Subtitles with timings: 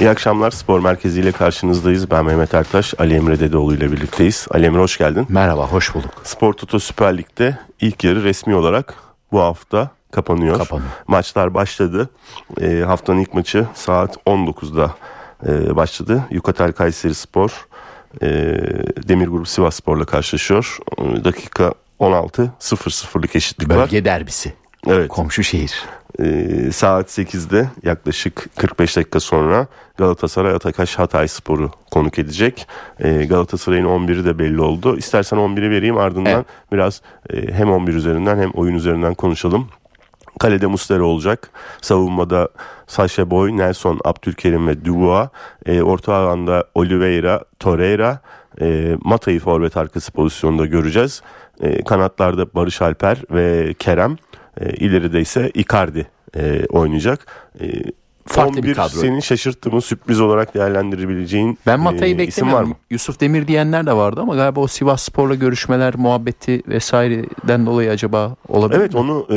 [0.00, 2.10] İyi akşamlar Spor Merkezi ile karşınızdayız.
[2.10, 4.46] Ben Mehmet Ertaş, Ali Emre Dedeoğlu ile birlikteyiz.
[4.50, 5.26] Ali Emre hoş geldin.
[5.28, 6.10] Merhaba, hoş bulduk.
[6.24, 8.94] Spor Toto Süper Lig'de ilk yarı resmi olarak
[9.32, 10.58] bu hafta kapanıyor.
[10.58, 10.90] Kapanıyor.
[11.06, 12.10] Maçlar başladı.
[12.60, 14.94] E, haftanın ilk maçı saat 19'da
[15.46, 16.24] e, başladı.
[16.30, 17.68] Yukatel Kayseri Spor
[18.22, 18.28] e,
[19.08, 20.78] Demir Grubu Sivas Spor'la karşılaşıyor.
[20.98, 23.86] E, dakika 16 0-0'lık eşitlik Bölge var.
[23.86, 24.52] Bölge derbisi.
[24.86, 25.08] Evet.
[25.08, 25.84] Komşu şehir.
[26.20, 29.66] Ee, saat 8'de yaklaşık 45 dakika sonra
[29.96, 32.66] Galatasaray Atakaş Hatay Sporu konuk edecek.
[33.00, 34.96] Ee, Galatasaray'ın 11'i de belli oldu.
[34.96, 36.46] İstersen 11'i vereyim ardından evet.
[36.72, 39.68] biraz e, hem 11 üzerinden hem oyun üzerinden konuşalım.
[40.38, 41.50] Kalede Mustera olacak.
[41.80, 42.48] Savunmada
[42.86, 45.28] Sasha Boy, Nelson, Abdülkerim ve Dubois.
[45.66, 48.20] E, orta alanda Oliveira, Torreira.
[48.60, 51.22] E, Mata'yı forvet arkası pozisyonda göreceğiz.
[51.60, 54.16] E, kanatlarda Barış Alper ve Kerem.
[54.60, 56.06] E, ileride ise Icardi
[56.36, 57.26] e, oynayacak.
[57.60, 57.66] E,
[58.26, 58.88] Farklı 11 bir kadro.
[58.88, 62.56] senin şaşırttığın sürpriz olarak değerlendirebileceğin Ben Mata'yı e, isim var mı?
[62.56, 62.76] beklemiyorum.
[62.90, 68.36] Yusuf Demir diyenler de vardı ama galiba o Sivas Spor'la görüşmeler, muhabbeti vesaireden dolayı acaba
[68.48, 69.00] olabilir Evet mi?
[69.00, 69.36] onu e,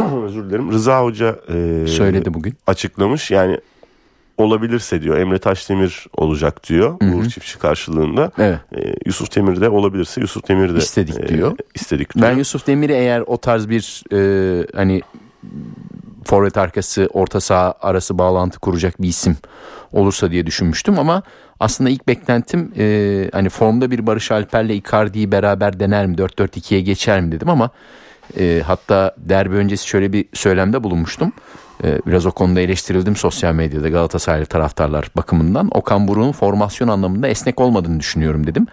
[0.24, 2.54] özür dilerim Rıza Hoca e, Söyledi bugün.
[2.66, 3.30] açıklamış.
[3.30, 3.58] Yani
[4.38, 7.16] olabilirse diyor Emre Taşdemir olacak diyor Hı hı.
[7.16, 8.32] Uğur Çiftçi karşılığında.
[8.38, 8.58] Evet.
[8.76, 11.56] E, Yusuf Demir de olabilirse Yusuf Demir de İstedik diyor.
[11.74, 12.26] istedik diyor.
[12.26, 15.02] Ben Yusuf Demir'i eğer o tarz bir e, hani
[16.24, 19.36] forvet arkası orta saha arası bağlantı kuracak bir isim
[19.92, 21.22] olursa diye düşünmüştüm ama
[21.60, 27.20] aslında ilk beklentim e, hani formda bir Barış Alper'le Icardi'yi beraber dener mi 4-4-2'ye geçer
[27.20, 27.70] mi dedim ama
[28.38, 31.32] e, hatta derbi öncesi şöyle bir söylemde bulunmuştum.
[31.84, 35.68] E, biraz o konuda eleştirildim sosyal medyada Galatasaraylı taraftarlar bakımından.
[35.74, 38.66] Okan Buruk'un formasyon anlamında esnek olmadığını düşünüyorum dedim.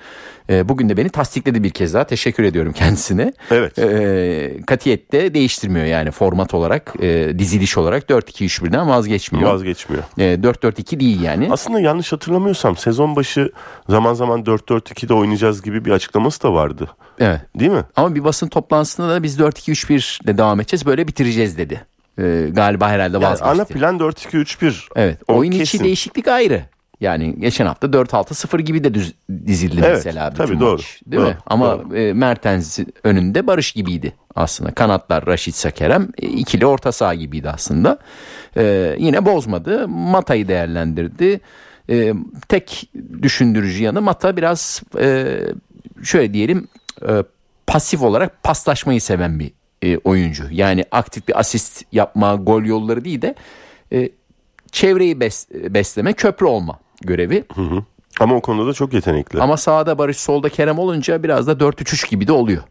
[0.50, 2.03] E, bugün de beni tasdikledi bir kez daha.
[2.03, 3.34] Teşekkür ediyorum kendisine.
[3.52, 3.80] Evet.
[3.80, 9.53] E, katiyette değiştirmiyor yani format olarak, e, diziliş olarak 4-2-3-1'den vazgeçmiyor.
[9.53, 10.03] Vazgeçmiyor.
[10.17, 11.47] E, 4-4-2 değil yani.
[11.52, 13.52] Aslında yanlış hatırlamıyorsam sezon başı
[13.90, 16.90] zaman zaman 4-4-2'de oynayacağız gibi bir açıklaması da vardı.
[17.19, 17.41] Evet.
[17.59, 17.84] Değil mi?
[17.96, 20.85] Ama bir basın toplantısında da biz 4-2-3-1 ile devam edeceğiz.
[20.85, 21.81] Böyle bitireceğiz dedi.
[22.20, 23.46] E, galiba herhalde Yani vazgeçti.
[23.46, 24.88] ana plan 4-2-3-1.
[24.96, 25.20] Evet.
[25.28, 25.84] O oyun içi kesin.
[25.84, 26.64] değişiklik ayrı.
[27.02, 29.14] Yani geçen hafta 4-6-0 gibi de düz,
[29.48, 30.31] dizildi Evet, mesela.
[30.31, 31.38] bütün tabii doğru, maç, değil doğru, mi?
[31.46, 31.98] Ama doğru.
[31.98, 34.72] e, Mertens önünde Barış gibiydi aslında.
[34.72, 37.98] Kanatlar Raşit Kerem e, ikili orta saha gibiydi aslında.
[38.58, 39.88] E, yine bozmadı.
[39.88, 41.40] Mata'yı değerlendirdi.
[41.90, 42.14] E,
[42.48, 45.38] tek düşündürücü yanı Mata biraz e,
[46.04, 46.68] şöyle diyelim
[47.08, 47.24] e,
[47.68, 49.52] pasif olarak paslaşmayı seven bir
[49.85, 50.44] e, oyuncu.
[50.51, 53.35] Yani aktif bir asist yapma, gol yolları değil de
[53.94, 54.09] e,
[54.72, 57.44] çevreyi bes- besleme, köprü olma görevi.
[58.19, 59.38] Ama o konuda da çok yetenekli.
[59.38, 62.63] Ama, Ama sağda Barış, solda Kerem olunca biraz da 4-3-3 gibi de oluyor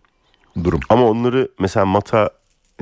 [0.65, 0.81] durum.
[0.91, 2.31] onları mesela Mata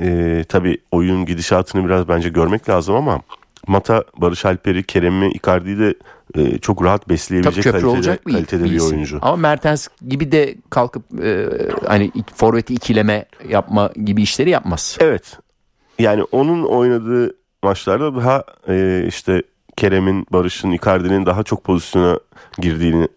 [0.01, 3.21] e, tabii oyun gidişatını biraz bence görmek lazım ama
[3.67, 5.95] Mata, Barış Alper'i, Kerem'i, Icardi'yi de
[6.35, 8.87] e, çok rahat Tabii besleyebilecek köprü kalitede, olacak bir, kalitede bir isim.
[8.87, 9.19] oyuncu.
[9.21, 11.47] Ama Mertens gibi de kalkıp e,
[11.87, 14.97] hani forveti ikileme yapma gibi işleri yapmaz.
[14.99, 15.37] Evet.
[15.99, 19.43] Yani onun oynadığı maçlarda daha e, işte
[19.77, 22.19] Kerem'in, Barış'ın, Icardi'nin daha çok pozisyona
[22.57, 23.07] girdiğini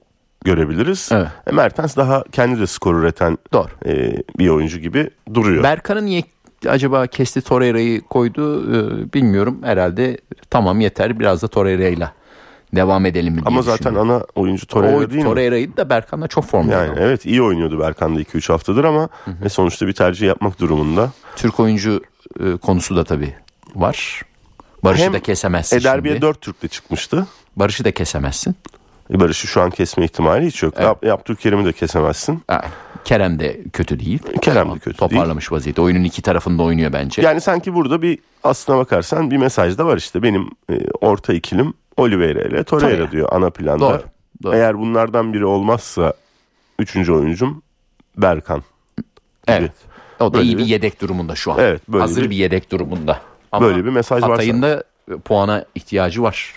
[0.45, 1.09] görebiliriz.
[1.13, 1.29] Evet.
[1.47, 3.69] E, Mertens daha kendi de skor üreten Doğru.
[3.87, 5.63] e, bir oyuncu gibi duruyor.
[5.63, 6.07] Berkan'ın
[6.67, 9.59] niye acaba kesti Torreira'yı koydu e, bilmiyorum.
[9.63, 10.19] Herhalde
[10.51, 12.13] tamam yeter biraz da Torreira'yla
[12.75, 15.29] devam edelim mi diye Ama zaten ana oyuncu Torreira o değil mi?
[15.29, 16.73] Torreira'yı da Berkan'la çok formda.
[16.73, 19.09] Yani evet iyi oynuyordu Berkan da 2-3 haftadır ama
[19.45, 21.11] e, sonuçta bir tercih yapmak durumunda.
[21.37, 22.03] Türk oyuncu
[22.41, 23.35] e, konusu da tabii
[23.75, 24.23] var.
[24.85, 26.27] Barış'ı Hem da kesemezsin E derbiye şimdi.
[26.27, 27.27] 4 Türk'le çıkmıştı.
[27.57, 28.57] Barış'ı da kesemezsin.
[29.11, 30.75] E, Barış'ı şu an kesme ihtimali hiç yok.
[30.77, 30.87] Evet.
[31.03, 32.43] Yap, Abdülkerim'i de kesemezsin.
[32.49, 32.65] Ha,
[33.07, 34.19] Kerem de kötü değil.
[34.43, 35.83] Kerem de kötü Toparlamış vaziyette.
[35.83, 37.23] Oyunun iki tarafında oynuyor bence.
[37.23, 40.23] Yani sanki burada bir aslına bakarsan bir mesaj da var işte.
[40.23, 43.11] Benim e, orta ikilim Oliveira ile Torreira Torreira.
[43.11, 43.81] diyor ana planda.
[43.81, 44.03] Doğru,
[44.43, 44.55] doğru.
[44.55, 46.15] Eğer bunlardan biri olmazsa
[46.79, 47.63] üçüncü oyuncum
[48.17, 48.63] Berkan.
[49.49, 49.73] evet.
[50.21, 51.59] O da Böyle iyi bir yedek durumunda şu an.
[51.61, 53.21] Evet, böyle Hazır bir- bir, yedek durumunda.
[53.53, 56.55] Ama Böyle bir mesaj var Hatay'ın da e, puana ihtiyacı var.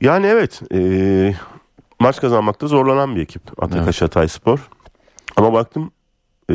[0.00, 1.34] Yani evet e,
[2.00, 4.68] maç kazanmakta zorlanan bir ekip Atakaş Hatay Spor.
[5.36, 5.90] Ama baktım
[6.50, 6.54] e,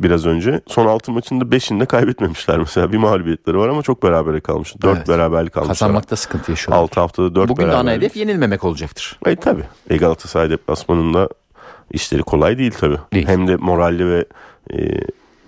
[0.00, 2.92] biraz önce son 6 maçında 5'inde kaybetmemişler mesela.
[2.92, 4.74] Bir mağlubiyetleri var ama çok berabere kalmış.
[4.82, 5.08] 4 Evet.
[5.08, 5.74] beraberlik almışlar.
[5.74, 6.82] Kazanmakta sıkıntı yaşıyorlar.
[6.82, 9.18] 6 haftada 4 Bugün de ana hedef yenilmemek olacaktır.
[9.26, 9.62] E tabi.
[9.90, 11.28] E Galatasaray deplasmanında
[11.90, 12.96] işleri kolay değil tabi.
[13.12, 14.24] Hem de moralli ve
[14.70, 14.76] e,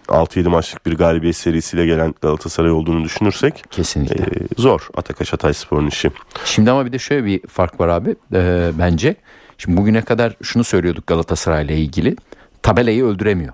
[0.08, 4.24] 6-7 maçlık bir galibiyet serisiyle gelen Galatasaray olduğunu düşünürsek Kesinlikle.
[4.24, 4.28] e,
[4.58, 6.10] zor Atakaş Hatay Spor'un işi.
[6.44, 9.16] Şimdi ama bir de şöyle bir fark var abi e, bence.
[9.58, 12.16] Şimdi bugüne kadar şunu söylüyorduk Galatasaray'la ilgili.
[12.64, 13.52] Tabelayı öldüremiyor.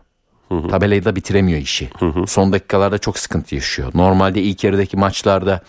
[0.71, 1.91] Tabelayı da bitiremiyor işi.
[2.27, 3.91] Son dakikalarda çok sıkıntı yaşıyor.
[3.95, 5.61] Normalde ilk yarıdaki maçlarda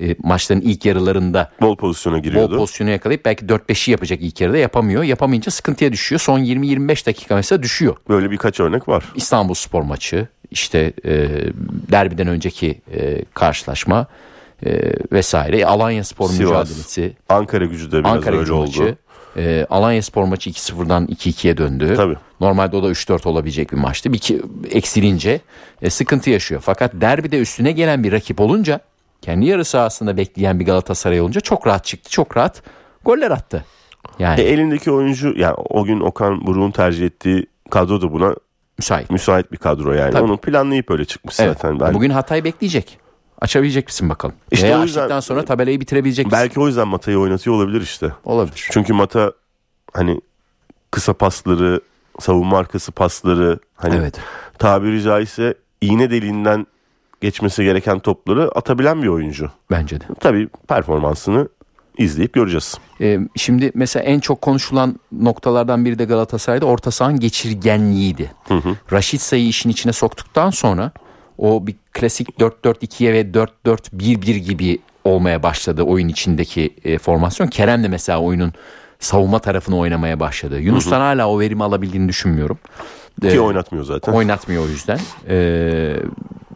[0.00, 2.56] e, maçların ilk yarılarında Bol pozisyona bol giriyordu.
[2.56, 5.02] pozisyonu yakalayıp belki 4-5'i yapacak ilk yarıda yapamıyor.
[5.02, 6.20] Yapamayınca sıkıntıya düşüyor.
[6.20, 7.96] Son 20-25 dakika mesela düşüyor.
[8.08, 9.04] Böyle birkaç örnek var.
[9.14, 11.28] İstanbul Spor maçı, işte e,
[11.90, 14.06] derbiden önceki e, karşılaşma
[14.66, 15.66] e, vesaire.
[15.66, 16.40] Alanya Spor Sivas.
[16.68, 18.66] mücadelesi, Ankara gücü de biraz Ankara öyle gücü oldu.
[18.66, 18.96] maçı.
[19.36, 21.94] E, Alanya Spor maçı 2-0'dan 2-2'ye döndü.
[21.96, 22.16] Tabii.
[22.40, 24.12] Normalde o da 3-4 olabilecek bir maçtı.
[24.12, 24.20] Bir
[24.70, 25.40] eksilince
[25.82, 26.60] e, sıkıntı yaşıyor.
[26.64, 28.80] Fakat derbide üstüne gelen bir rakip olunca
[29.22, 32.10] kendi yarı sahasında bekleyen bir Galatasaray olunca çok rahat çıktı.
[32.10, 32.62] Çok rahat
[33.04, 33.64] goller attı.
[34.18, 38.34] Yani E, elindeki oyuncu yani o gün Okan Buruk'un tercih ettiği kadro da buna
[38.78, 39.10] müsait.
[39.10, 40.12] müsait bir kadro yani.
[40.12, 40.24] Tabii.
[40.24, 41.52] Onu planlayıp öyle çıkmış Evet.
[41.60, 41.80] zaten.
[41.80, 42.98] Ben, Bugün Hatay bekleyecek.
[43.40, 44.34] Açabilecek misin bakalım?
[44.50, 46.38] İşte Veya o yüzden- açtıktan sonra tabelayı bitirebilecek misin?
[46.42, 48.12] belki o yüzden Mata'yı oynatıyor olabilir işte.
[48.24, 48.68] Olabilir.
[48.72, 49.32] Çünkü Mata
[49.94, 50.20] hani
[50.90, 51.80] kısa pasları,
[52.20, 54.18] savunma arkası pasları hani Evet.
[54.58, 56.66] tabiri caizse iğne deliğinden
[57.20, 59.50] geçmesi gereken topları atabilen bir oyuncu.
[59.70, 60.04] Bence de.
[60.20, 61.48] Tabii performansını
[61.98, 62.74] izleyip göreceğiz.
[63.00, 68.32] Ee, şimdi mesela en çok konuşulan noktalardan biri de Galatasaray'da orta sahanın geçirgenliğiydi.
[68.92, 70.92] Raşit Say'ı işin içine soktuktan sonra
[71.38, 77.46] o bir klasik 4-4-2'ye ve 4-4-1-1 gibi olmaya başladı oyun içindeki e, formasyon.
[77.46, 78.52] Kerem de mesela oyunun
[78.98, 80.60] savunma tarafını oynamaya başladı.
[80.60, 82.58] Yunus'tan hala o verimi alabildiğini düşünmüyorum.
[83.20, 84.12] Ki Ee, oynatmıyor zaten.
[84.12, 84.98] Oynatmıyor o yüzden.
[85.28, 85.96] Ee,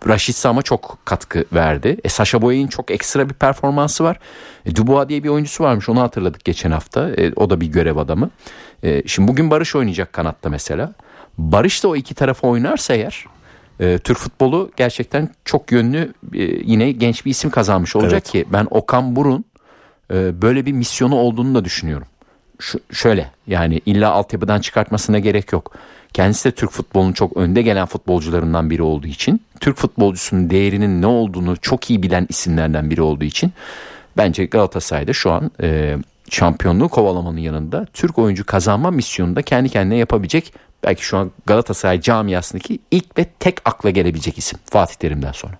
[0.08, 1.96] Raşit ama çok katkı verdi.
[2.04, 4.18] E, Sasha Boy'un çok ekstra bir performansı var.
[4.66, 7.10] E, Dubois diye bir oyuncusu varmış onu hatırladık geçen hafta.
[7.10, 8.30] E, o da bir görev adamı.
[8.82, 10.92] E, şimdi bugün Barış oynayacak kanatta mesela.
[11.38, 13.24] Barış da o iki tarafa oynarsa eğer
[13.80, 18.30] e, Türk futbolu gerçekten çok yönlü e, yine genç bir isim kazanmış olacak Evet.
[18.30, 19.44] ki ben Okan Burun
[20.12, 22.06] e, böyle bir misyonu olduğunu da düşünüyorum.
[22.58, 25.74] Şu, şöyle yani illa altyapıdan çıkartmasına gerek yok.
[26.12, 31.06] Kendisi de Türk futbolunun çok önde gelen futbolcularından biri olduğu için Türk futbolcusunun değerinin ne
[31.06, 33.52] olduğunu çok iyi bilen isimlerden biri olduğu için
[34.16, 35.96] bence Galatasaray'da şu an e,
[36.30, 40.52] şampiyonluğu kovalamanın yanında Türk oyuncu kazanma misyonunu da kendi kendine yapabilecek
[40.84, 45.58] belki şu an Galatasaray camiasındaki ilk ve tek akla gelebilecek isim Fatih Terim'den sonra.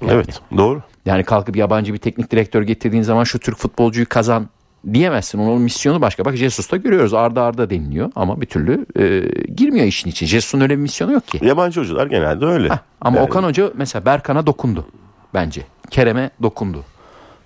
[0.00, 0.82] Yani- Evet doğru.
[1.06, 4.48] yani kalkıp yabancı bir teknik direktör getirdiğin zaman şu Türk futbolcuyu kazan
[4.94, 5.38] diyemezsin.
[5.38, 6.24] Onun misyonu başka.
[6.24, 9.20] Bak Jesus'ta görüyoruz arda arda deniliyor ama bir türlü e,
[9.52, 10.28] girmiyor işin içine.
[10.28, 11.38] Jesus'un öyle bir misyonu yok ki.
[11.42, 12.68] Yabancı hocalar genelde öyle.
[12.68, 14.86] Heh, ama Yani Okan Hoca mesela Berkan'a dokundu
[15.34, 15.62] bence.
[15.90, 16.84] Kerem'e dokundu.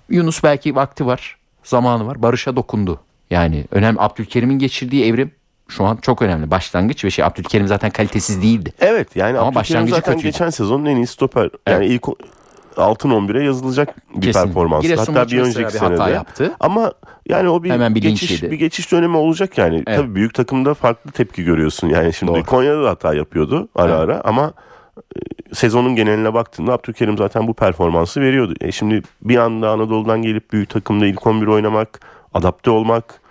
[0.09, 2.21] Yunus belki vakti var, zamanı var.
[2.21, 2.99] Barış'a dokundu.
[3.29, 5.31] Yani önemli Abdülkerim'in geçirdiği evrim
[5.67, 6.51] şu an çok önemli.
[6.51, 8.73] Başlangıç ve şey Abdülkerim zaten kalitesiz değildi.
[8.79, 10.23] Evet yani Ama Abdülkerim zaten kötüydü.
[10.31, 11.49] geçen sezonun en iyi stoper.
[11.69, 12.15] Yani ilk o-
[12.77, 14.43] altın 11'e yazılacak bir Kesin.
[14.45, 14.83] performans.
[14.83, 16.11] Giresun Hatta bir önceki bir hata senede.
[16.11, 16.51] yaptı.
[16.59, 16.93] Ama
[17.29, 18.51] yani o bir Hemen bir geçiş yedi.
[18.51, 19.83] bir geçiş dönemi olacak yani.
[19.87, 19.97] Evet.
[19.99, 21.89] Tabii büyük takımda farklı tepki görüyorsun.
[21.89, 22.45] Yani şimdi Doğru.
[22.45, 23.99] Konya'da da hata yapıyordu ara Evet.
[23.99, 24.53] ara ama
[25.53, 28.53] sezonun geneline baktığında Abdülkerim zaten bu performansı veriyordu.
[28.61, 31.99] E şimdi bir anda Anadolu'dan gelip büyük takımda ilk 11 oynamak,
[32.33, 33.21] adapte olmak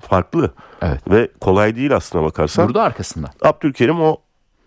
[0.00, 0.50] farklı.
[0.82, 1.00] Evet.
[1.10, 2.68] Ve kolay değil aslına bakarsan.
[2.68, 3.30] Durdu arkasında.
[3.42, 4.16] Abdülkerim o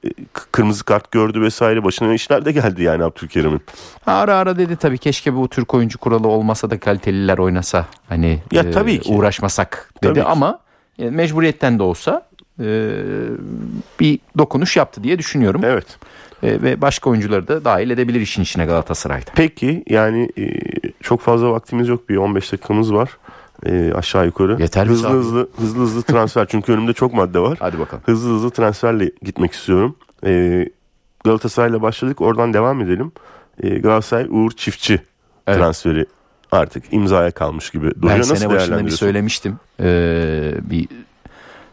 [0.05, 0.09] e,
[0.51, 3.61] kırmızı kart gördü vesaire başına işler de geldi yani Abdülkerim'in.
[4.05, 7.85] Ara ara dedi tabii keşke bu Türk oyuncu kuralı olmasa da kaliteliler oynasa.
[8.09, 9.13] Hani Ya tabii ki.
[9.13, 10.59] uğraşmasak dedi Tabii ama
[10.99, 12.24] e, mecburiyetten de olsa e,
[13.99, 15.61] bir dokunuş yaptı diye düşünüyorum.
[15.63, 15.97] Evet.
[16.43, 19.31] E, ve başka oyuncuları da dahil edebilir işin içine Galatasaray'da.
[19.35, 20.45] Peki yani e,
[21.01, 23.17] çok fazla vaktimiz yok bir 15 dakikamız var.
[23.65, 24.61] E, aşağı yukarı.
[24.61, 25.17] Yeter hızlı abi.
[25.17, 27.57] hızlı hızlı hızlı transfer çünkü önümde çok madde var.
[27.59, 28.03] Hadi bakalım.
[28.05, 29.95] Hızlı hızlı transferle gitmek istiyorum.
[30.25, 30.65] E,
[31.23, 33.11] Galatasaray'la başladık oradan devam edelim.
[33.63, 35.01] E, Galatasaray Uğur Çiftçi
[35.47, 35.59] Evet.
[35.59, 36.05] transferi
[36.51, 38.13] artık imzaya kalmış gibi duruyor.
[38.13, 39.59] Ben Nasıl sene başında bir söylemiştim.
[39.79, 40.87] Ee, bir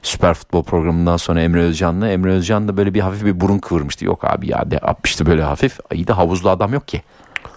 [0.02, 2.08] süper futbol programından sonra Emre Özcan'la.
[2.08, 4.04] Emre Özcan da böyle bir hafif bir burun kıvırmıştı.
[4.04, 5.78] Yok abi ya de yapmıştı böyle hafif.
[5.94, 7.02] İyi de havuzlu adam yok ki.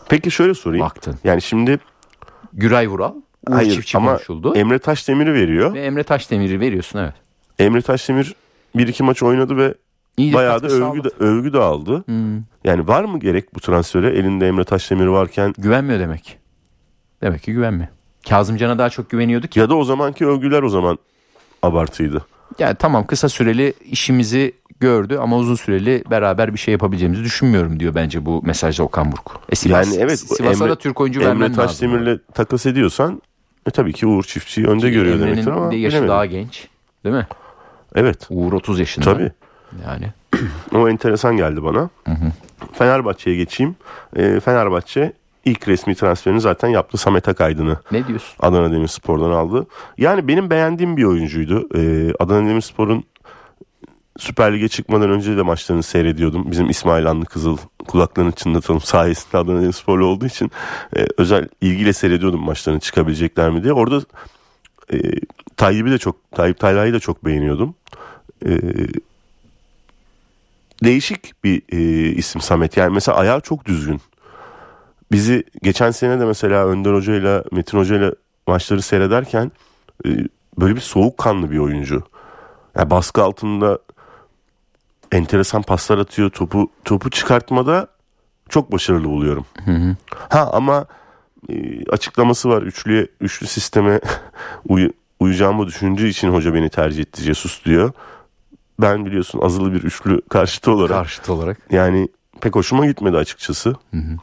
[0.10, 0.86] Peki şöyle sorayım.
[0.86, 1.16] Baktın.
[1.24, 1.80] Yani şimdi
[2.54, 3.14] Güray Vural.
[3.48, 4.56] Uğur hayır Çiftçi ama konuşuldu.
[4.56, 5.74] Emre Taşdemir'i veriyor.
[5.74, 7.14] Ve Emre Taşdemir'i veriyorsun evet.
[7.60, 8.36] Emre Taşdemir
[8.75, 9.74] bir iki maç oynadı ve
[10.18, 12.04] İyi bayağı da övgü de, övgü de aldı.
[12.06, 12.44] Hmm.
[12.64, 14.10] Yani var mı gerek bu transfere?
[14.10, 16.38] Elinde Emre Taşdemir varken Güvenmiyor demek.
[17.22, 17.88] Demek ki güvenmiyor.
[18.30, 19.60] Kazımcan'a daha çok güveniyordu ki.
[19.60, 20.98] ya da o zamanki övgüler o zaman
[21.62, 22.25] abartıydı.
[22.60, 27.96] Yani tamam kısa süreli işimizi gördü ama uzun süreli beraber bir şey yapabileceğimizi düşünmüyorum diyor
[27.96, 29.42] bence bu mesajda Okan Buruk.
[29.50, 31.66] E Sivas, Yani evet, Sivas'a Emre- da Türk oyuncu Emre vermen lazım.
[31.66, 33.22] Taşdemir'le takas ediyorsan
[33.68, 36.08] e, tabii ki Uğur Çiftçi'yi önde görüyor Emre'nin demektir ama yaşı bilemedim.
[36.08, 36.68] daha genç.
[37.04, 37.28] Değil mi?
[37.96, 39.06] Evet Uğur 30 yaşında.
[39.06, 39.32] tabii.
[39.88, 40.06] Yani
[40.74, 41.90] O enteresan geldi bana.
[42.74, 43.75] Fenerbahçe'ye geçeyim.
[44.16, 45.14] E, Fenerbahçe
[45.46, 46.98] ilk resmi transferini zaten yaptı.
[46.98, 48.36] Samet Akaydın'ı ne diyorsun?
[48.40, 49.68] Adana Demirspor'dan aldı.
[49.98, 51.70] Yani benim beğendiğim bir oyuncuydu.
[51.75, 53.04] Ee, Adana Demirspor'un
[54.18, 56.52] Süper Lig'e çıkmadan önce de maçlarını seyrediyordum.
[56.52, 60.52] Bizim İsmail Anlı Kızıl kulaklarını çınlatalım sayesinde Adana Demirsporlu olduğu için
[60.98, 63.74] e, özel ilgiyle seyrediyordum maçlarını çıkabilecekler mi diye.
[63.74, 64.02] Orada
[64.94, 64.98] e,
[65.58, 67.75] Tayyip'i de çok Tayyip Taylay'ı da çok beğeniyordum.
[68.46, 68.60] E,
[70.84, 72.78] değişik bir e, isim Samet.
[72.78, 74.02] Yani mesela ayağı çok düzgün.
[75.12, 78.12] Bizi geçen sene de mesela Önder Hoca ile Metin Hoca ile
[78.48, 79.52] maçları seyrederken
[80.06, 80.10] e,
[80.60, 82.04] böyle bir soğukkanlı bir oyuncu.
[82.78, 83.80] Yani baskı altında
[85.12, 86.30] enteresan paslar atıyor.
[86.30, 87.88] Topu topu çıkartmada
[88.50, 89.46] çok başarılı buluyorum.
[89.66, 89.96] Hı hı.
[90.30, 90.86] Ha ama
[91.50, 92.62] e, açıklaması var.
[92.62, 94.00] Üçlü üçlü sisteme
[94.68, 97.92] uy, uyacağımı düşündüğü için hoca beni tercih etti Jesus diyor.
[98.82, 101.58] Ben biliyorsun azılı bir üçlü karşıtı olarak Karşıt olarak.
[101.72, 102.08] yani
[102.42, 103.70] pek hoşuma gitmedi açıkçası.
[103.70, 104.18] Hı hı.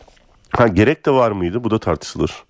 [0.53, 1.65] Ha gerek de var mıydı?
[1.65, 2.45] Bu da tartışılır.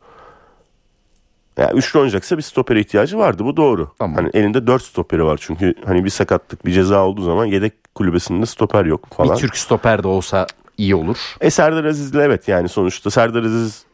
[1.58, 3.44] Yani üçlü oynayacaksa bir stopere ihtiyacı vardı.
[3.44, 3.90] Bu doğru.
[3.98, 4.16] Tamam.
[4.16, 5.38] Hani elinde dört stoperi var.
[5.42, 9.34] Çünkü hani bir sakatlık, bir ceza olduğu zaman yedek kulübesinde stoper yok falan.
[9.36, 10.46] Bir Türk stoper de olsa
[10.78, 11.16] iyi olur.
[11.40, 13.84] E Serdar Aziz'le evet yani sonuçta Serdar Aziz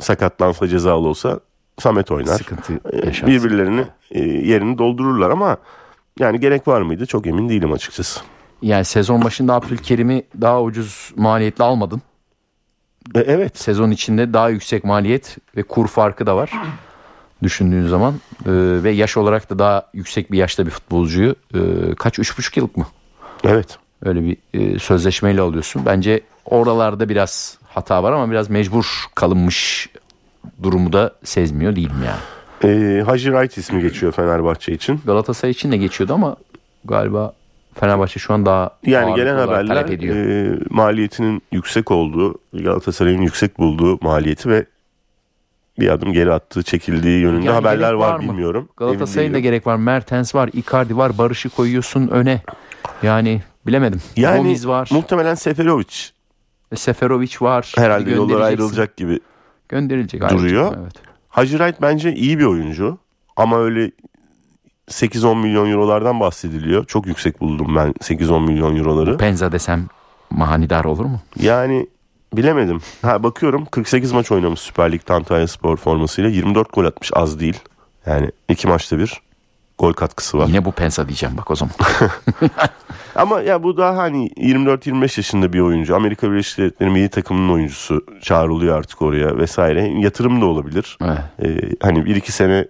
[0.00, 1.40] sakatlansa cezalı olsa
[1.78, 2.38] Samet oynar.
[2.38, 3.26] Sıkıntı E, yaşarsın.
[3.28, 5.56] Birbirlerini e, yerini doldururlar ama
[6.18, 8.20] yani gerek var mıydı çok emin değilim açıkçası.
[8.62, 12.02] Yani sezon başında Abdülkerim'i daha ucuz maliyetli almadın.
[13.14, 16.50] E, evet Sezon içinde daha yüksek maliyet ve kur farkı da var.
[17.42, 18.14] Düşündüğün zaman
[18.46, 18.50] Ee,
[18.82, 21.58] ve yaş olarak da daha yüksek bir yaşta bir futbolcuyu ee,
[21.98, 22.86] kaç üç buçuk yıllık mı?
[23.44, 23.78] evet.
[24.04, 25.82] Öyle bir e, sözleşmeyle alıyorsun.
[25.86, 29.88] Bence oralarda biraz hata var ama biraz mecbur kalınmış
[30.62, 32.20] durumu da sezmiyor değilim yani.
[32.74, 35.00] E, Hacı Wright ismi geçiyor Fenerbahçe için.
[35.06, 36.36] Galatasaray için de geçiyordu ama
[36.84, 37.32] galiba
[37.80, 44.48] Fenerbahçe şu an daha Yani gelen haberler e, maliyetinin yüksek olduğu, Galatasaray'ın yüksek bulduğu maliyeti
[44.48, 44.66] ve
[45.78, 48.22] bir adım geri attığı, çekildiği yönünde Yani haberler var, var mı?
[48.22, 48.68] bilmiyorum.
[48.76, 49.76] Galatasaray'ın da gerek var.
[49.76, 52.42] Mertens var, Icardi var, Barış'ı koyuyorsun öne.
[53.02, 54.02] Yani bilemedim.
[54.16, 55.94] yani Gomis var, muhtemelen Seferovic
[56.74, 57.72] Seferovic var.
[57.76, 59.20] herhalde yollar ayrılacak gibi
[59.68, 60.30] Gönderilecek.
[60.30, 60.76] duruyor.
[60.82, 60.92] Evet.
[61.28, 62.98] Hacı Wright bence iyi bir oyuncu
[63.36, 63.90] ama öyle
[64.90, 66.84] 8-10 milyon eurolardan bahsediliyor.
[66.84, 69.16] Çok yüksek buldum ben 8-10 milyon euroları.
[69.16, 69.86] Penza desem
[70.30, 71.20] manidar olur mu?
[71.40, 71.86] Yani
[72.34, 72.80] bilemedim.
[73.02, 77.60] Ha bakıyorum 48 maç oynamış Süper Lig'de Antalya Spor formasıyla 24 gol atmış az değil.
[78.06, 79.20] Yani iki maçta bir
[79.78, 80.46] gol katkısı var.
[80.46, 81.74] Yine bu Penza diyeceğim bak o zaman.
[83.14, 85.96] Ama ya bu daha hani 24-25 yaşında bir oyuncu.
[85.96, 89.88] Amerika Birleşik Devletleri milli takımının oyuncusu çağrılıyor artık oraya vesaire.
[89.88, 90.98] Yatırım da olabilir.
[91.04, 91.18] Evet.
[91.42, 92.68] Ee, hani bir iki sene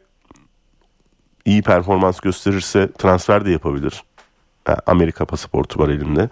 [1.44, 4.04] iyi performans gösterirse transfer de yapabilir.
[4.86, 6.28] Amerika pasaportu var elinde.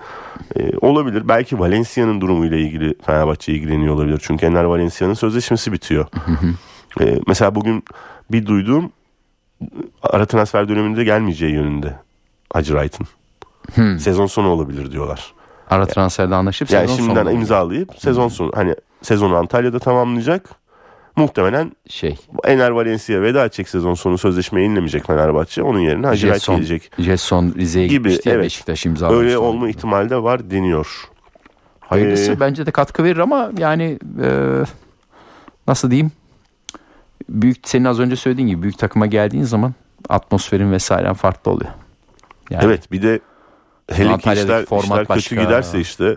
[0.56, 1.28] Ee, olabilir.
[1.28, 4.20] Belki Valencia'nın durumuyla ilgili Fenerbahçe ilgileniyor olabilir.
[4.22, 6.06] Çünkü Enner Valencia'nın sözleşmesi bitiyor.
[7.00, 7.84] Ee, mesela bugün
[8.30, 8.92] bir duyduğum
[10.02, 11.94] ara transfer döneminde gelmeyeceği yönünde
[12.52, 13.06] Hacı Wright'ın.
[13.74, 13.98] Hmm.
[13.98, 15.32] Sezon sonu olabilir diyorlar.
[15.70, 20.50] Ara transferde anlaşıp Yani sezon şimdiden sonunda imzalayıp sezon sonu hani sezonu Antalya'da tamamlayacak.
[21.16, 25.62] Muhtemelen şey Ener Valencia veda edecek sezon sonu sözleşmeyi yenilemeyecek Fenerbahçe.
[25.62, 26.92] Onun yerine Hacı Wright Jetson, gelecek.
[26.98, 28.44] Jetson Rize'ye Gibi, gitmişti evet.
[28.44, 29.24] Beşiktaş imzalamıştı.
[29.24, 31.08] Öyle olma ihtimali de var deniyor.
[31.80, 34.28] Hayırlısı Ee, bence de katkı verir ama yani e,
[35.68, 36.12] nasıl diyeyim?
[37.28, 39.74] Büyük senin az önce söylediğin gibi büyük takıma geldiğin zaman
[40.08, 41.70] atmosferin vesairen farklı oluyor.
[42.50, 43.20] Yani Evet bir de
[43.92, 45.42] hele ki işler, format işler kötü başka.
[45.42, 46.16] giderse işte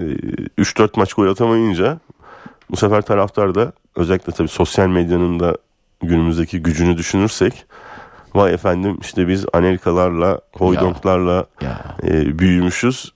[0.00, 1.98] e, 3-4 maç gol atamayınca
[2.70, 5.56] bu sefer taraftar da özellikle tabii sosyal medyanın da
[6.02, 7.64] günümüzdeki gücünü düşünürsek
[8.34, 11.46] vay efendim işte biz Anelkalarla, Hoydonklarla
[12.04, 13.12] e, büyümüşüz.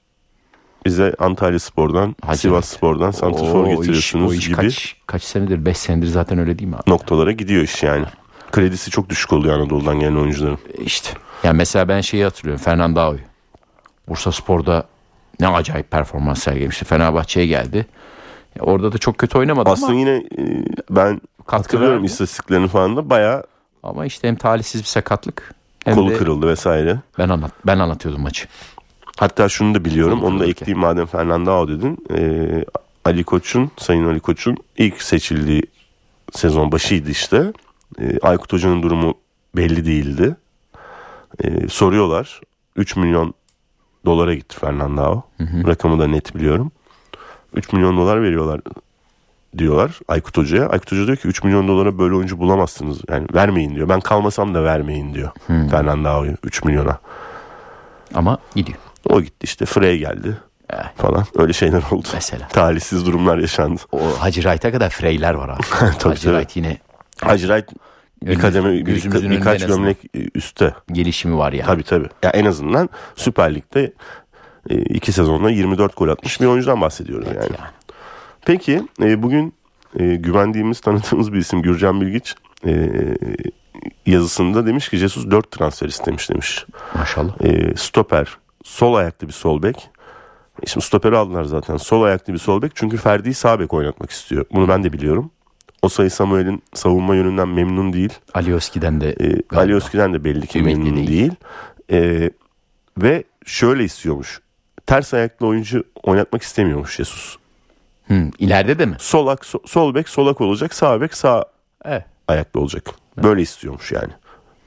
[0.87, 5.23] Bize Antalya Spor'dan, Hacı Sivas Spor'dan santrfor o iş, getiriyorsunuz o iş gibi kaç, kaç
[5.23, 6.91] senedir 5 senedir zaten öyle değil mi abi?
[6.91, 8.05] noktalara gidiyor iş yani.
[8.53, 10.59] Kredisi çok düşük oluyor Anadolu'dan gelen oyuncuların.
[10.79, 11.11] İşte.
[11.45, 12.65] Yani mesela ben şeyi hatırlıyorum.
[12.65, 13.17] Fernando
[14.09, 14.87] Bursa Spor'da
[15.41, 16.85] ne acayip performans sergilemişti.
[16.85, 17.87] Fenerbahçe'ye geldi.
[18.61, 23.45] Orada da çok kötü oynamadı Aslında ama yine e, ben hatırlıyorum istatistiklerini falan da bayağı
[23.83, 26.99] Ama işte hem talihsiz bir sakatlık hem kolu de kırıldı vesaire.
[27.19, 28.47] ben anlat ben anlatıyordum maçı.
[29.19, 30.21] Hatta şunu da biliyorum.
[30.21, 31.99] Kolu Onu da kırıldı ekleyeyim madem Fernando dedin.
[32.11, 32.65] Ee,
[33.05, 35.63] Ali Koç'un, Sayın Ali Koç'un ilk seçildiği
[36.33, 37.53] sezon başıydı işte.
[38.01, 39.15] Ee, Aykut Hoca'nın durumu
[39.57, 40.37] belli değildi.
[41.45, 42.41] Ee, soruyorlar.
[42.77, 43.35] 3 milyon
[44.07, 45.23] dolara gitti Fernando.
[45.41, 46.73] Rakamı da net biliyorum.
[47.55, 48.61] 3 milyon dolar veriyorlar
[49.59, 50.67] diyorlar Aykut Hoca'ya.
[50.69, 53.01] Aykut Hoca diyor ki 3 milyon dolara böyle oyuncu bulamazsınız.
[53.11, 53.89] Yani vermeyin diyor.
[53.89, 55.31] Ben kalmasam da vermeyin diyor.
[55.71, 56.99] Fernando'yu 3 milyona.
[58.15, 58.79] Ama gidiyor.
[59.09, 60.37] O gitti işte Frey geldi
[60.73, 62.09] Eh, falan öyle şeyler oldu.
[62.15, 62.49] Mesela.
[62.49, 63.81] Talihsiz durumlar yaşandı.
[63.93, 65.63] O Hacı Wright'a kadar Freyler var abi.
[65.71, 66.17] Tabii, Hacı tabii.
[66.17, 66.79] Wright yine
[67.21, 67.69] Hacı Wright
[68.23, 68.87] bir kademe bir,
[69.31, 70.75] birkaç gömlek e, üstte.
[70.93, 71.67] gelişimi var yani.
[71.67, 72.09] Tabii tabii.
[72.23, 73.93] Ya en azından Süper Lig'de
[74.71, 77.39] iki sezonda 24 gol atmış bir oyuncudan bahsediyoruz yani.
[77.39, 77.71] yani.
[78.47, 79.55] Peki e, bugün
[79.99, 82.35] e, güvendiğimiz tanıdığımız bir isim Gürcan Bilgiç
[82.67, 82.91] e,
[84.07, 86.67] yazısında demiş ki Jesus 4 transfer istemiş demiş.
[86.99, 87.41] Maşallah.
[87.45, 89.91] E, stoper, sol ayaklı bir sol bek.
[90.63, 91.77] E, Şimdi stoperi aldılar zaten.
[91.77, 94.45] Sol ayaklı bir sol bek çünkü Ferdi'yi sağ bek oynatmak istiyor.
[94.53, 95.31] Bunu ben de biliyorum.
[95.83, 98.13] O sayı Samuel'in savunma yönünden memnun değil.
[98.35, 99.57] Alioski'den de E, galiba.
[99.59, 101.09] Ali Özki'den de belli ki Ümitli memnun değil.
[101.09, 101.33] değil.
[101.93, 102.31] E,
[103.03, 104.41] ve şöyle istiyormuş.
[104.87, 107.37] Ters ayaklı oyuncu oynatmak istemiyormuş Jesus.
[108.09, 108.97] Hı, ileride de mi?
[108.99, 110.75] Solak, so- sol bek solak olacak.
[110.75, 111.45] Sağ bek sağ
[111.85, 112.05] Evet.
[112.29, 112.85] ayaklı olacak.
[113.23, 114.13] Böyle istiyormuş yani.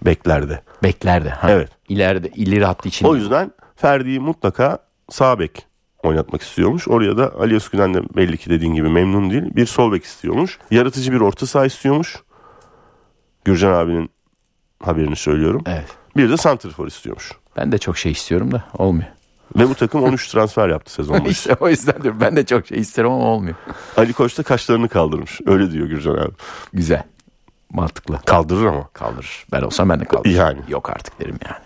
[0.01, 0.61] Beklerde.
[0.83, 1.29] Beklerde.
[1.29, 1.51] Ha.
[1.51, 1.69] Evet.
[1.89, 3.05] İleride ileri hattı için.
[3.07, 5.65] O yüzden Ferdi'yi mutlaka sağ bek
[6.03, 6.87] oynatmak istiyormuş.
[6.87, 9.43] Oraya da Ali Özgü'den de belli ki dediğin gibi memnun değil.
[9.55, 10.59] Bir sol bek istiyormuş.
[10.71, 12.15] Yaratıcı bir orta saha istiyormuş.
[13.45, 14.09] Gürcan abinin
[14.83, 15.63] haberini söylüyorum.
[15.67, 15.87] Evet.
[16.17, 17.31] Bir de santrfor istiyormuş.
[17.57, 19.07] Ben de çok şey istiyorum da olmuyor.
[19.57, 21.31] Ve bu takım 13 transfer yaptı sezon başı.
[21.31, 22.21] İşte o yüzden diyorum.
[22.21, 23.55] Ben de çok şey isterim ama olmuyor.
[23.97, 25.39] Ali Koç da kaşlarını kaldırmış.
[25.45, 26.31] Öyle diyor Gürcan abi.
[26.73, 27.03] Güzel.
[27.71, 28.19] Mantıklı.
[28.25, 28.87] Kaldırır ama.
[28.93, 29.45] Kaldırır.
[29.51, 30.37] Ben olsam ben de kaldırırım.
[30.37, 30.59] Yani.
[30.67, 31.57] Yok artık derim yani.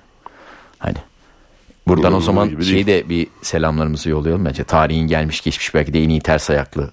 [0.79, 0.97] Hani.
[1.87, 4.63] Buradan o Olduğu zaman şeyi de bir selamlarımızı yollayalım bence.
[4.63, 6.91] Tarihin gelmiş geçmiş belki de en iyi ters ayaklı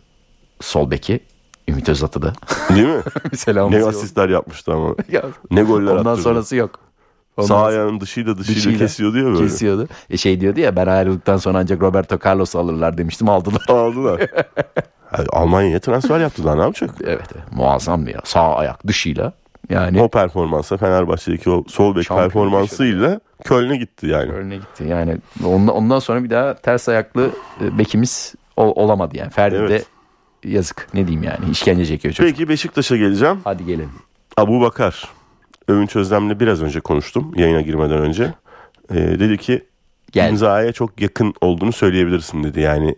[0.61, 1.21] sol beki.
[1.69, 2.33] Ümit Özat'ı da
[2.75, 3.03] Değil mi?
[3.25, 4.01] bir ne selamımızı yollayalım.
[4.01, 4.95] asistler yapmıştı ama.
[5.13, 6.23] Ya, Ne goller Ondan attırdı.
[6.23, 6.81] sonrası yok.
[7.39, 9.39] Ondan Sağ ayağının dışıyla dışıyla, dışıyla kesiyordu ya böyle.
[9.39, 9.89] kesiyordu.
[10.11, 13.63] E şey diyordu ya ben ayrıldıktan sonra ancak Roberto Carlos alırlar demiştim aldılar.
[13.69, 14.21] Aldılar.
[15.19, 16.91] Yani Almanya'ya transfer yaptılar ne yapacak?
[17.05, 18.21] Evet, evet muazzamdı ya.
[18.25, 19.33] Sağ ayak dışıyla.
[19.71, 24.33] Yani O performansa Fenerbahçe'deki o sol bek performansıyla Köln'e gitti yani.
[24.33, 24.85] önüne gitti.
[24.89, 27.31] Yani ondan, ondan sonra bir daha ters ayaklı
[27.65, 29.31] e, bekimiz ol- olamadı yani.
[29.31, 29.71] Ferdi Evet.
[29.71, 29.85] de
[30.51, 32.33] yazık ne diyeyim yani işkence çekiyor çocuk.
[32.37, 33.39] Peki Beşiktaş'a geleceğim.
[33.45, 33.89] Hadi gelin.
[34.37, 35.09] Abu Bakar.
[35.69, 38.35] Övünç Özlem'le biraz önce konuştum yayına girmeden önce.
[38.91, 39.65] Ee, dedi ki
[40.13, 40.31] Gel.
[40.31, 42.61] imzaya çok yakın olduğunu söyleyebilirsin dedi.
[42.61, 42.97] Yani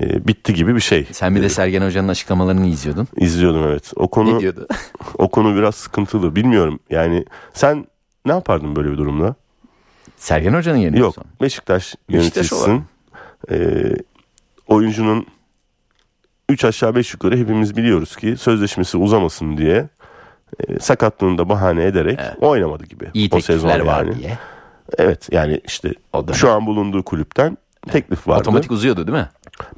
[0.00, 1.06] e, bitti gibi bir şey.
[1.12, 3.08] Sen bir de Sergen Hoca'nın açıklamalarını izliyordun.
[3.16, 3.92] İzliyordum evet.
[3.96, 4.66] O konu Ne diyordu?
[5.18, 6.36] o konu biraz sıkıntılı.
[6.36, 6.78] Bilmiyorum.
[6.90, 7.86] Yani sen
[8.26, 9.34] ne yapardın böyle bir durumda?
[10.16, 11.08] Sergen Hoca'nın yerine Yok.
[11.08, 11.24] olsam.
[11.40, 12.84] Beşiktaş Beşiktaş yöneticisin.
[13.50, 13.94] Ee,
[14.68, 15.26] oyuncunun
[16.48, 19.88] 3 aşağı 5 yukarı hepimiz biliyoruz ki sözleşmesi uzamasın diye
[20.68, 23.10] e, sakatlığını da bahane ederek oynamadı gibi.
[23.14, 24.18] İyi o sezon var yani.
[24.18, 24.38] diye.
[24.98, 26.34] Evet yani işte O dönem.
[26.34, 28.40] şu an bulunduğu kulüpten teklif vardı.
[28.40, 29.28] Otomatik uzuyordu değil mi?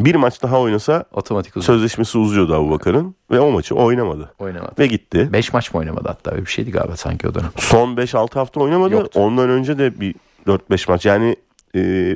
[0.00, 1.78] Bir maç daha oynasa Otomatik uzuyordu.
[1.78, 4.32] sözleşmesi uzuyordu Abubakar'ın ve o maçı oynamadı.
[4.38, 4.72] Oynamadı.
[4.78, 5.28] Ve gitti.
[5.32, 7.50] 5 maç mı oynamadı hatta öyle bir şeydi galiba sanki o dönem.
[7.56, 8.94] Son 5-6 hafta oynamadı.
[8.94, 9.20] Yoktu.
[9.20, 10.14] Ondan önce de bir
[10.46, 11.06] 4-5 maç.
[11.06, 11.36] Yani
[11.76, 12.12] e,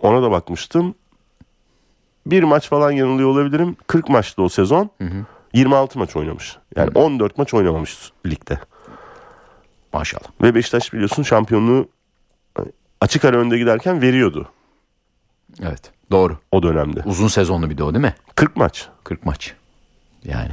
[0.00, 0.94] ona da bakmıştım.
[2.26, 3.76] Bir maç falan yanılıyor olabilirim.
[3.86, 4.90] 40 maçtı o sezon.
[5.54, 6.56] 26 maç oynamış.
[6.76, 8.58] Yani 14 maç oynamamış ligde.
[9.92, 10.28] Maşallah.
[10.42, 11.88] Ve Beşiktaş biliyorsun şampiyonluğu
[12.58, 12.62] e,
[13.00, 14.48] açık ara önde giderken veriyordu
[15.62, 16.38] Evet doğru.
[16.52, 17.02] o dönemde.
[17.04, 18.14] Uzun sezonlu bir de o değil mi?
[18.34, 18.88] 40 maç.
[19.04, 19.54] 40 maç.
[20.24, 20.52] Yani.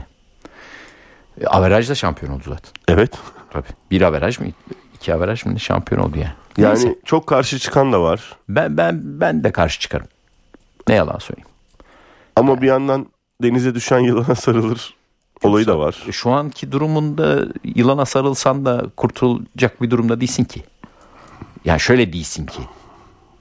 [1.42, 2.72] E, averajla şampiyon oldu zaten.
[2.88, 3.18] Evet.
[3.50, 3.68] Tabii.
[3.92, 4.48] Bir averaj mı?
[4.96, 5.60] İki averaj mı?
[5.60, 6.34] Şampiyon oldu yani.
[6.58, 6.96] Yani Neyse.
[7.06, 8.38] çok karşı çıkan da var.
[8.50, 10.08] Ben, ben, ben de karşı çıkarım.
[10.88, 11.50] Ne yalan söyleyeyim.
[12.36, 13.08] Ama bir yandan
[13.44, 14.94] denize düşen yılana sarılır
[15.44, 15.96] olayı da var.
[16.12, 20.64] Şu anki durumunda yılana sarılsan da kurtulacak bir durumda değilsin ki.
[21.66, 22.60] Yani şöyle değilsin ki.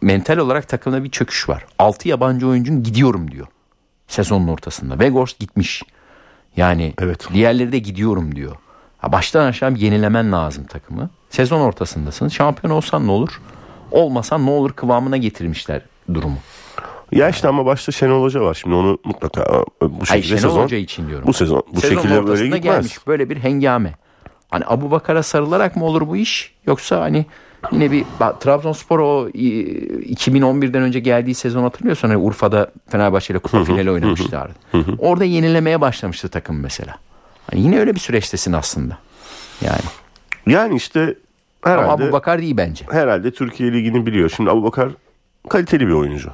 [0.01, 1.67] Mental olarak takımda bir çöküş var.
[1.79, 3.47] 6 yabancı oyuncun gidiyorum diyor.
[4.09, 4.93] Sezonun ortasında.
[4.95, 5.83] Weghorst gitmiş.
[6.57, 7.29] Yani Evet.
[7.33, 8.57] diğerleri de gidiyorum diyor.
[8.99, 11.11] Ha, baştan aşağı bir yenilemen lazım takımı.
[11.31, 12.29] Sezon ortasındasın.
[12.29, 13.41] Şampiyon olsan ne olur?
[13.91, 15.83] Olmasan ne olur kıvamına getirmişler
[16.15, 16.39] durumu.
[17.13, 18.55] Ya işte ama başta Şenol Hoca var.
[18.55, 21.27] Şimdi onu mutlaka bu Hayır şekilde Şenol sezon Hoca için diyorum.
[21.27, 22.63] bu sezon bu Sezon şekilde böyle gitmez.
[22.63, 23.95] gelmiş böyle bir hengame.
[24.51, 26.55] Hani Abu Bakar'a sarılarak mı olur bu iş?
[26.67, 27.27] Yoksa hani
[27.73, 28.05] yine bir
[28.41, 34.53] Trabzonspor o e, 2011'den önce geldiği sezon hatırlıyorsan hani Urfa'da Fenerbahçe ile kupa finali oynamışlardı.
[34.99, 36.95] Orada yenilemeye başlamıştı takım mesela.
[37.51, 38.99] Hani yine öyle bir süreçtesin aslında.
[39.65, 39.81] Yani.
[40.47, 41.15] Yani işte
[41.63, 42.85] Ama herhalde Abu Bakar değil bence.
[42.91, 44.29] herhalde Türkiye ligini biliyor.
[44.37, 44.89] Şimdi Abubakar
[45.49, 46.31] kaliteli bir oyuncu.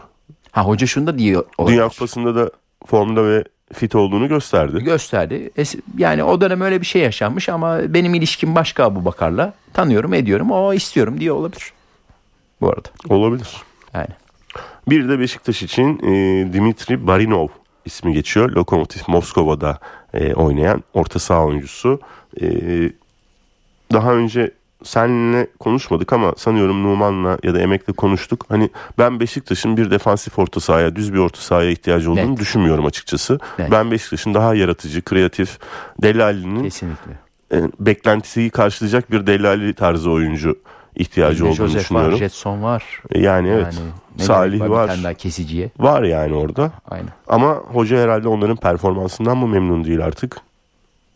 [0.54, 1.44] Ha hoca şunu da diyor.
[1.58, 2.50] o- Dünya Kupası'nda da
[2.86, 4.84] formda ve fit olduğunu gösterdi.
[4.84, 5.50] gösterdi.
[5.98, 9.52] Yani o dönem öyle bir şey yaşanmış ama benim ilişkim başka Abu Bakar'la.
[9.72, 11.72] Tanıyorum ediyorum o istiyorum diye olabilir.
[12.60, 13.48] Bu arada Olabilir.
[13.94, 14.08] yani.
[14.88, 16.12] Bir de Beşiktaş için e,
[16.52, 17.48] Dimitri Barinov
[17.84, 18.50] ismi geçiyor.
[18.50, 19.78] Lokomotiv Moskova'da
[20.14, 22.00] e, oynayan orta saha oyuncusu.
[22.40, 22.46] E,
[23.92, 24.50] daha önce
[24.85, 28.44] seninle konuşmadık ama sanıyorum Numan'la ya da Emek'le konuştuk.
[28.49, 32.38] Hani ben Beşiktaş'ın bir defansif orta sahaya, düz bir orta sahaya ihtiyacı olduğunu Net.
[32.40, 33.38] düşünmüyorum açıkçası.
[33.59, 33.70] Net.
[33.70, 35.59] Ben Beşiktaş'ın daha yaratıcı, kreatif,
[36.03, 37.12] Delali'nin Kesinlikle.
[37.53, 40.59] e, beklentisiyi karşılayacak bir Delali tarzı oyuncu
[40.97, 42.12] ihtiyacı olduğunu Joseph düşünüyorum.
[42.12, 43.03] var, Jetson var.
[43.11, 43.64] E, Yani evet.
[44.18, 44.87] Yani Salih Bir var.
[44.88, 45.70] tane daha kesiciye.
[45.79, 46.73] Var yani orada.
[46.90, 47.09] Aynen.
[47.29, 50.37] Ama hoca herhalde onların performansından mı memnun değil artık?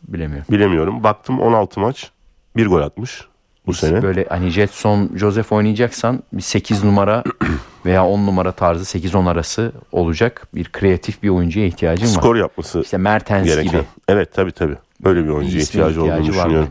[0.08, 0.46] Bilemiyorum.
[0.50, 1.04] Bilemiyorum.
[1.04, 2.10] Baktım 16 maç.
[2.56, 3.24] Bir gol atmış
[3.68, 4.02] bu sene.
[4.02, 7.24] Böyle hani Jetson, Joseph oynayacaksan bir 8 numara
[7.86, 12.10] veya 10 numara tarzı 8-10 arası olacak bir kreatif bir oyuncuya ihtiyacın var.
[12.10, 13.70] Skor yapması İşte Mertens gereken.
[13.70, 13.82] gibi.
[14.08, 14.76] Evet tabii tabii.
[15.04, 16.70] Böyle bir oyuncuya ihtiyacı, olduğunu ihtiyacı var düşünüyorum.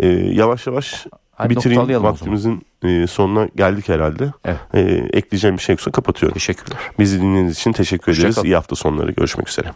[0.00, 2.02] Ee, yavaş yavaş Hadi bitireyim.
[2.02, 4.32] Vaktimizin e, sonuna geldik herhalde.
[4.44, 4.58] Evet.
[4.74, 4.80] Ee,
[5.12, 6.34] ekleyeceğim bir şey yoksa kapatıyorum.
[6.34, 6.78] Teşekkürler.
[6.98, 8.34] Bizi dinlediğiniz için teşekkür Hoşça ederiz.
[8.34, 8.46] kalın.
[8.46, 9.12] İyi hafta sonları.
[9.12, 9.72] Görüşmek üzere.